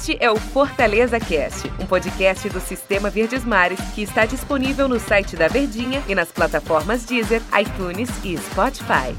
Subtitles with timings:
[0.00, 4.98] Este é o Fortaleza Cast, um podcast do Sistema Verdes Mares que está disponível no
[4.98, 9.14] site da Verdinha e nas plataformas Deezer, iTunes e Spotify.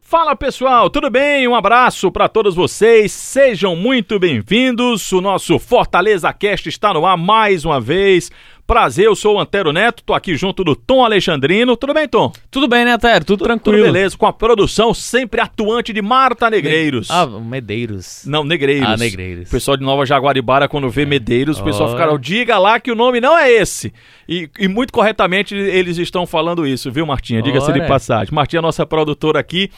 [0.00, 1.48] Fala pessoal, tudo bem?
[1.48, 5.10] Um abraço para todos vocês, sejam muito bem-vindos.
[5.10, 8.30] O nosso Fortaleza Cast está no ar mais uma vez.
[8.66, 11.76] Prazer, eu sou o Antero Neto, tô aqui junto do Tom Alexandrino.
[11.76, 12.32] Tudo bem, Tom?
[12.50, 13.24] Tudo bem, né, Antero?
[13.24, 13.78] Tudo, tranquilo.
[13.78, 17.08] Tudo beleza, com a produção sempre atuante de Marta Negreiros.
[17.08, 18.24] Ah, Medeiros.
[18.26, 18.88] Não, Negreiros.
[18.88, 19.46] Ah, Negreiros.
[19.46, 22.18] O pessoal de Nova Jaguaribara, quando vê Medeiros, o pessoal fica, oh.
[22.18, 23.94] diga lá que o nome não é esse.
[24.28, 27.40] E, e muito corretamente eles estão falando isso, viu, Martinha?
[27.40, 28.34] Diga-se de passagem.
[28.34, 29.70] Martinha é nossa produtora aqui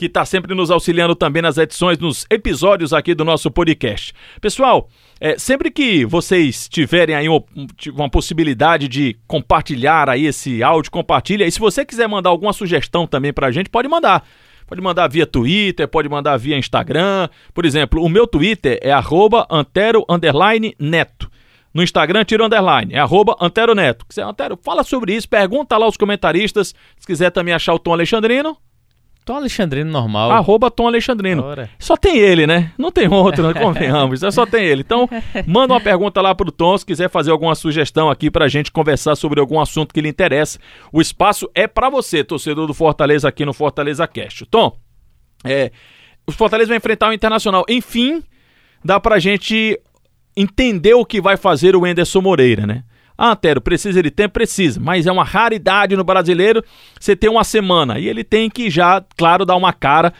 [0.00, 4.14] que está sempre nos auxiliando também nas edições, nos episódios aqui do nosso podcast.
[4.40, 4.88] Pessoal,
[5.20, 7.44] é, sempre que vocês tiverem aí uma,
[7.92, 11.44] uma, possibilidade de compartilhar aí esse áudio, compartilha.
[11.44, 14.26] E se você quiser mandar alguma sugestão também para a gente, pode mandar.
[14.66, 17.28] Pode mandar via Twitter, pode mandar via Instagram.
[17.52, 20.06] Por exemplo, o meu Twitter é arroba antero
[20.78, 21.30] neto.
[21.74, 24.04] No Instagram, tira underline, é arroba Antero Neto.
[24.18, 26.74] Antero, fala sobre isso, pergunta lá aos comentaristas.
[26.98, 28.56] Se quiser também achar o Tom Alexandrino,
[29.30, 30.32] Tom Alexandrino normal.
[30.32, 31.44] Arroba Tom Alexandrino.
[31.44, 31.70] Ora.
[31.78, 32.72] Só tem ele, né?
[32.76, 33.54] Não tem outro, né?
[33.54, 34.18] convenhamos.
[34.34, 34.80] Só tem ele.
[34.80, 35.08] Então,
[35.46, 39.14] manda uma pergunta lá pro Tom, se quiser fazer alguma sugestão aqui pra gente conversar
[39.14, 40.58] sobre algum assunto que lhe interessa.
[40.92, 44.46] O espaço é para você, torcedor do Fortaleza aqui no Fortaleza Cast.
[44.46, 44.76] Tom,
[45.44, 45.70] é,
[46.26, 47.64] o Fortaleza vai enfrentar o Internacional.
[47.68, 48.24] Enfim,
[48.84, 49.80] dá pra gente
[50.36, 52.82] entender o que vai fazer o Enderson Moreira, né?
[53.22, 54.32] Ah, Antero, precisa de tempo?
[54.32, 56.64] Precisa, mas é uma raridade no brasileiro
[56.98, 57.98] você ter uma semana.
[57.98, 60.10] E ele tem que já, claro, dar uma cara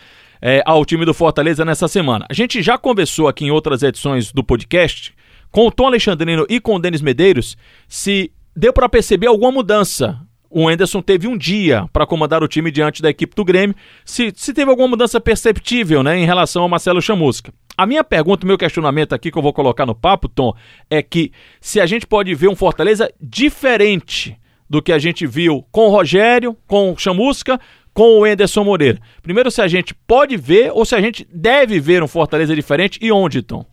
[0.42, 2.26] é, ao time do Fortaleza nessa semana.
[2.28, 5.14] A gente já conversou aqui em outras edições do podcast
[5.50, 7.56] com o Tom Alexandrino e com o Denis Medeiros
[7.88, 12.72] se deu para perceber alguma mudança o Enderson teve um dia para comandar o time
[12.72, 13.76] diante da equipe do Grêmio.
[14.04, 17.52] Se, se teve alguma mudança perceptível né, em relação ao Marcelo Chamusca.
[17.80, 20.52] A minha pergunta, meu questionamento aqui que eu vou colocar no papo, Tom,
[20.90, 24.36] é que se a gente pode ver um Fortaleza diferente
[24.68, 27.58] do que a gente viu com o Rogério, com o Chamusca,
[27.94, 29.00] com o Enderson Moreira.
[29.22, 32.98] Primeiro, se a gente pode ver ou se a gente deve ver um Fortaleza diferente
[33.00, 33.64] e onde, Tom?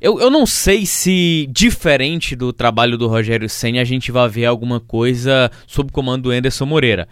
[0.00, 4.44] Eu, eu não sei se, diferente do trabalho do Rogério Senna, a gente vai ver
[4.44, 7.08] alguma coisa sob o comando do Anderson Moreira.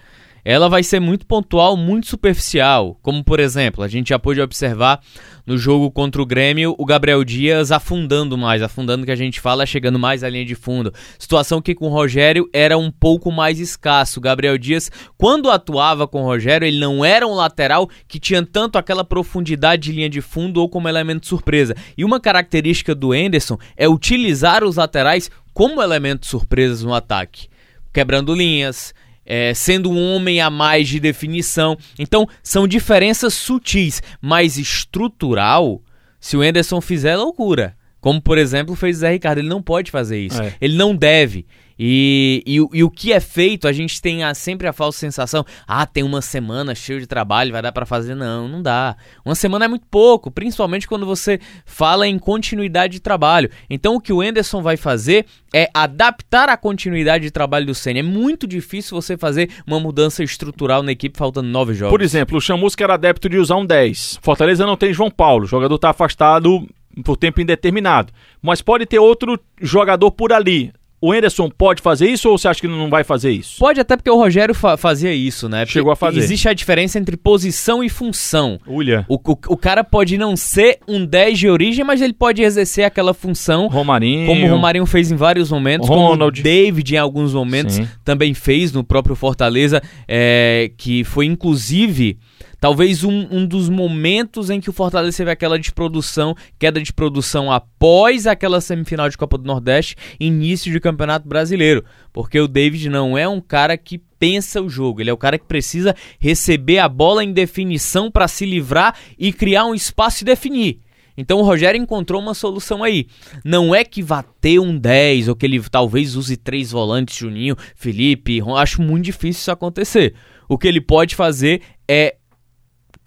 [0.51, 2.99] Ela vai ser muito pontual, muito superficial.
[3.03, 4.99] Como, por exemplo, a gente já pôde observar
[5.47, 9.67] no jogo contra o Grêmio, o Gabriel Dias afundando mais, afundando que a gente fala,
[9.67, 10.91] chegando mais à linha de fundo.
[11.19, 14.21] Situação que com o Rogério era um pouco mais escasso.
[14.21, 18.43] O Gabriel Dias, quando atuava com o Rogério, ele não era um lateral que tinha
[18.43, 21.77] tanto aquela profundidade de linha de fundo ou como elemento surpresa.
[21.95, 27.49] E uma característica do Enderson é utilizar os laterais como elementos surpresas no ataque
[27.93, 28.95] quebrando linhas,
[29.31, 31.77] é, sendo um homem a mais de definição.
[31.99, 35.83] Então, são diferenças sutis, mas estrutural.
[36.19, 37.77] Se o Enderson fizer, é loucura.
[38.01, 39.39] Como, por exemplo, fez o Zé Ricardo.
[39.39, 40.41] Ele não pode fazer isso.
[40.41, 40.55] É.
[40.61, 41.45] Ele não deve.
[41.79, 45.45] E, e, e, o que é feito, a gente tem a, sempre a falsa sensação:
[45.67, 48.15] ah, tem uma semana cheio de trabalho, vai dar para fazer.
[48.15, 48.97] Não, não dá.
[49.25, 53.51] Uma semana é muito pouco, principalmente quando você fala em continuidade de trabalho.
[53.71, 58.01] Então, o que o Enderson vai fazer é adaptar a continuidade de trabalho do Senna.
[58.01, 61.93] É muito difícil você fazer uma mudança estrutural na equipe faltando nove jogos.
[61.93, 64.19] Por exemplo, o Chamusca era adepto de usar um 10.
[64.21, 66.67] Fortaleza não tem João Paulo, o jogador está afastado
[67.05, 68.13] por tempo indeterminado.
[68.43, 70.73] Mas pode ter outro jogador por ali.
[71.01, 73.59] O Enderson pode fazer isso ou você acha que não vai fazer isso?
[73.59, 75.65] Pode até porque o Rogério fa fazia isso, né?
[75.65, 76.19] Chegou a fazer.
[76.19, 78.59] Existe a diferença entre posição e função.
[78.67, 79.07] Ulha.
[79.09, 82.85] O, o, o, cara pode não ser um 10 de origem, mas ele pode exercer
[82.85, 83.69] aquela função.
[83.69, 84.27] Romarinho.
[84.27, 85.89] Como o Romarinho fez em vários momentos.
[85.89, 86.19] Ronald.
[86.19, 87.89] Como o David em alguns momentos Sim.
[88.05, 92.19] também fez no próprio Fortaleza, é, que foi inclusive
[92.61, 97.53] Talvez um, um dos momentos em que o Fortaleza teve aquela desprodução, queda de produção
[97.53, 101.85] após aquela semifinal de Copa do Nordeste, início de Campeonato Brasileiro.
[102.13, 105.39] Porque o David não é um cara que pensa o jogo, ele é o cara
[105.39, 110.27] que precisa receber a bola em definição para se livrar e criar um espaço e
[110.27, 110.81] definir.
[111.17, 113.09] Então o Rogério encontrou uma solução aí.
[113.45, 117.57] Não é que vá ter um 10 ou que ele talvez use três volantes, Juninho,
[117.75, 118.41] Felipe.
[118.57, 120.15] Acho muito difícil isso acontecer.
[120.49, 122.18] O que ele pode fazer é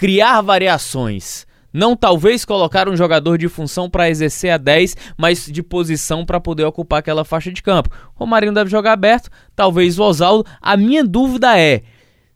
[0.02, 1.46] criar variações.
[1.72, 6.40] Não talvez colocar um jogador de função para exercer a 10, mas de posição para
[6.40, 7.92] poder ocupar aquela faixa de campo.
[8.16, 10.50] Romarinho deve jogar aberto, talvez o Oswaldo.
[10.60, 11.84] A minha dúvida é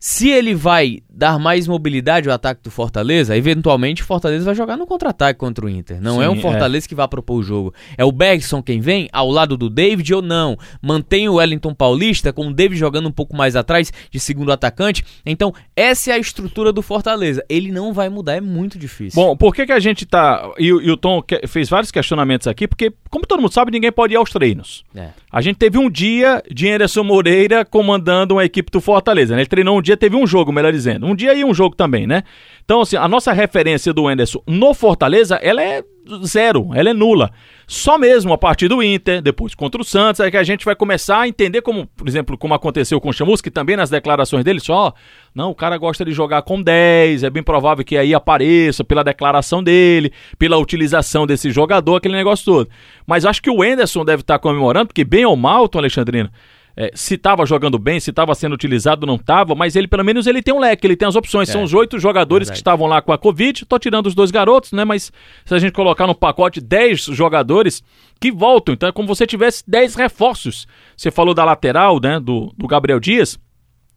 [0.07, 4.77] Se ele vai dar mais mobilidade ao ataque do Fortaleza, eventualmente o Fortaleza vai jogar
[4.77, 5.99] no contra-ataque contra o Inter.
[5.99, 6.89] Não é Sim, é um Fortaleza é.
[6.89, 7.73] que vai propor o jogo.
[7.97, 10.57] É o Bergson quem vem, ao lado do David ou não.
[10.79, 15.03] Mantém o Wellington Paulista, com o David jogando um pouco mais atrás, de segundo atacante.
[15.25, 17.43] Então, essa é a estrutura do Fortaleza.
[17.49, 19.19] Ele não vai mudar, é muito difícil.
[19.19, 20.51] Bom, por que, que a gente tá.
[20.59, 24.13] E, e o Tom fez vários questionamentos aqui, porque, como todo mundo sabe, ninguém pode
[24.13, 24.83] ir aos treinos.
[24.93, 25.09] É.
[25.31, 29.33] A gente teve um dia de Anderson Moreira comandando uma equipe do Fortaleza.
[29.33, 29.41] Né?
[29.41, 31.05] Ele treinou um dia, teve um jogo, melhor dizendo.
[31.05, 32.23] Um dia e um jogo também, né?
[32.63, 35.83] Então, assim, a nossa referência do Anderson no Fortaleza, ela é
[36.23, 37.31] zero, ela é nula.
[37.67, 40.75] Só mesmo a partir do Inter, depois contra o Santos, é que a gente vai
[40.75, 44.43] começar a entender como, por exemplo, como aconteceu com o Chamus, que também nas declarações
[44.43, 44.93] dele só,
[45.33, 49.03] não, o cara gosta de jogar com 10, é bem provável que aí apareça pela
[49.03, 52.69] declaração dele, pela utilização desse jogador, aquele negócio todo.
[53.07, 56.29] Mas acho que o Enderson deve estar comemorando, porque bem ou mal, Tom Alexandrino,
[56.77, 60.27] é, se estava jogando bem, se estava sendo utilizado, não estava, mas ele pelo menos
[60.27, 61.49] ele tem um leque, ele tem as opções.
[61.49, 61.53] É.
[61.53, 62.57] São os oito jogadores Verdade.
[62.57, 64.83] que estavam lá com a Covid, estou tirando os dois garotos, né?
[64.83, 65.11] Mas
[65.45, 67.81] se a gente colocar no pacote 10 jogadores
[68.19, 70.67] que voltam, então é como se você tivesse 10 reforços.
[70.97, 72.19] Você falou da lateral, né?
[72.19, 73.39] Do, do Gabriel Dias.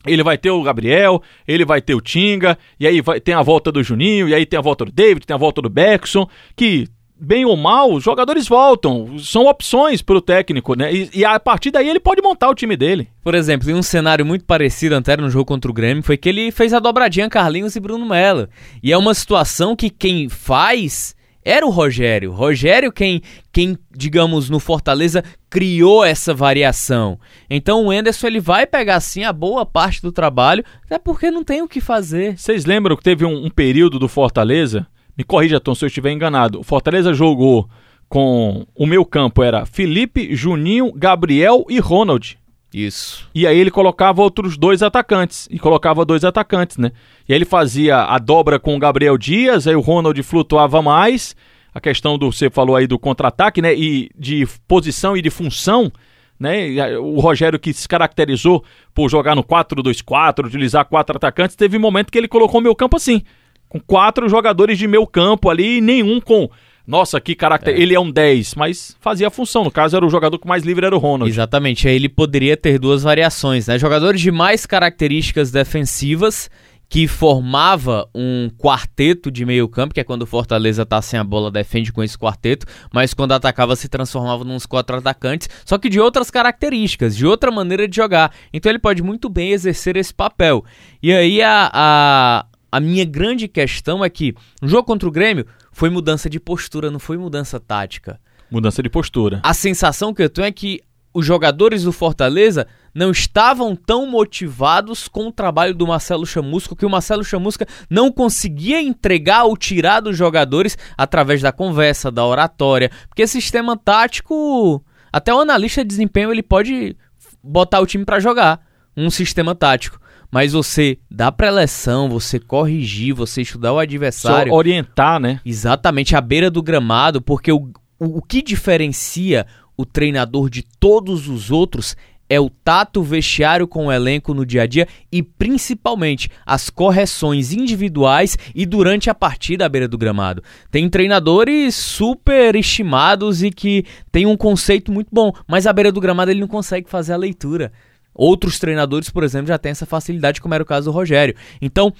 [0.07, 3.43] Ele vai ter o Gabriel, ele vai ter o Tinga, e aí vai, tem a
[3.43, 6.29] volta do Juninho, e aí tem a volta do David, tem a volta do Beckson,
[6.55, 6.87] que
[7.21, 9.19] bem ou mal, os jogadores voltam.
[9.19, 10.93] São opções para o técnico, né?
[10.93, 13.09] E, e, a partir daí ele pode montar o time dele.
[13.23, 16.29] Por exemplo, em um cenário muito parecido anterior no jogo contra o Grêmio, foi que
[16.29, 18.49] ele fez a dobradinha Carlinhos e Bruno Mello.
[18.83, 22.33] E é uma situação que quem faz era o Rogério.
[22.33, 27.19] Rogério quem, quem, digamos, no Fortaleza criou essa variação.
[27.49, 31.43] Então o Enderson ele vai pegar sim a boa parte do trabalho, até porque não
[31.43, 32.37] tem o que fazer.
[32.39, 34.87] Vocês lembram que teve um, um período do Fortaleza
[35.19, 36.61] me corrija, Tom, se eu estiver enganado.
[36.61, 37.69] O Fortaleza jogou
[38.09, 42.39] com o meu campo era Felipe, Juninho, Gabriel e Ronald.
[42.73, 43.29] Isso.
[43.35, 45.49] E aí ele colocava outros dois atacantes.
[45.51, 46.93] E colocava dois atacantes, né?
[47.29, 51.35] E aí ele fazia a dobra com o Gabriel Dias, aí o Ronald flutuava mais.
[51.75, 53.75] A questão do, você falou aí do contra-ataque, né?
[53.75, 55.91] E de posição e de função,
[56.39, 56.97] né?
[56.97, 58.63] O Rogério que se caracterizou
[58.95, 62.77] por jogar no 4-2-4, utilizar quatro atacantes, teve um momento que ele colocou o meu
[62.77, 63.25] campo assim
[63.69, 66.49] com quatro jogadores de meio campo ali e nenhum com.
[66.87, 67.77] Nossa, que caráter.
[67.77, 67.81] É.
[67.81, 69.63] Ele é um 10, mas fazia a função.
[69.63, 71.31] No caso, era o jogador que mais livre era o Ronald.
[71.31, 71.87] Exatamente.
[71.87, 73.79] Aí ele poderia ter duas variações, né?
[73.79, 76.49] Jogadores de mais características defensivas
[76.89, 81.25] que formava um quarteto de meio campo, que é quando o Fortaleza tá sem a
[81.25, 85.91] bola, defende com esse quarteto, mas quando atacava se transformava nos quatro atacantes, só que
[85.91, 88.33] de outras características, de outra maneira de jogar.
[88.53, 90.65] Então ele pode muito bem exercer esse papel.
[91.03, 95.47] E aí a, a, a minha grande questão é que no jogo contra o Grêmio
[95.73, 98.21] foi mudança de postura, não foi mudança tática.
[98.51, 99.41] Mudança de postura.
[99.43, 100.81] A sensação que eu tenho é que
[101.13, 106.87] os jogadores do Fortaleza não estavam tão motivados com o trabalho do Marcelo Chamusco que
[106.87, 112.91] o Marcelo Chamusca não conseguia entregar ou tirar dos jogadores através da conversa, da oratória,
[113.09, 116.97] porque sistema tático, até o analista de desempenho ele pode
[117.43, 118.61] botar o time para jogar
[118.97, 119.99] um sistema tático
[120.31, 124.53] mas você dá preleção, você corrigir, você estudar o adversário.
[124.53, 125.41] Só orientar, né?
[125.45, 129.47] Exatamente, à beira do gramado, porque o, o, o que diferencia
[129.77, 131.97] o treinador de todos os outros
[132.29, 137.53] é o tato vestiário com o elenco no dia a dia e principalmente as correções
[137.53, 140.43] individuais e durante a partida à beira do gramado.
[140.71, 146.01] Tem treinadores super estimados e que tem um conceito muito bom, mas à beira do
[146.01, 147.73] gramado ele não consegue fazer a leitura.
[148.19, 151.37] Outros treinadores, por exemplo, já têm essa facilidade, como era o caso do Rogério.
[151.63, 151.95] Então,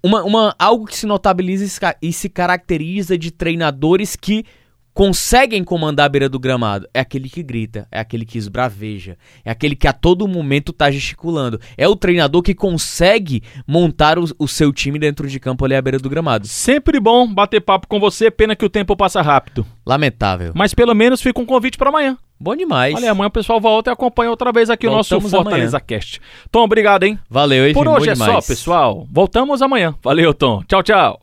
[0.00, 4.44] uma, uma, algo que se notabiliza e se caracteriza de treinadores que
[4.94, 9.50] conseguem comandar a beira do gramado é aquele que grita, é aquele que esbraveja, é
[9.50, 11.60] aquele que a todo momento está gesticulando.
[11.76, 15.82] É o treinador que consegue montar o, o, seu time dentro de campo ali à
[15.82, 16.46] beira do gramado.
[16.46, 19.66] Sempre bom bater papo com você, pena que o tempo passa rápido.
[19.84, 20.52] Lamentável.
[20.54, 22.16] Mas pelo menos fica um convite para amanhã.
[22.44, 22.94] Bom demais.
[22.94, 25.86] Olha, amanhã o pessoal volta e acompanha outra vez aqui Voltamos o nosso Fortaleza amanhã.
[25.86, 26.20] Cast.
[26.52, 27.18] Tom, obrigado, hein?
[27.30, 27.72] Valeu, hein?
[27.72, 28.32] Por hoje é demais.
[28.32, 29.06] só, pessoal.
[29.10, 29.94] Voltamos amanhã.
[30.02, 30.62] Valeu, Tom.
[30.68, 31.20] Tchau, tchau.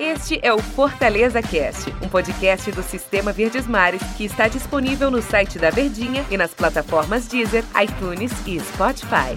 [0.00, 5.20] Este é o Fortaleza Cast, um podcast do Sistema Verdes Mares que está disponível no
[5.20, 9.36] site da Verdinha e nas plataformas Deezer, iTunes e Spotify.